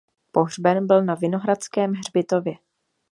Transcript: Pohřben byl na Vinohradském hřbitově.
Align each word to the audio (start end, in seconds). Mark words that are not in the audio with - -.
Pohřben 0.31 0.87
byl 0.87 1.03
na 1.05 1.15
Vinohradském 1.15 1.93
hřbitově. 1.93 2.53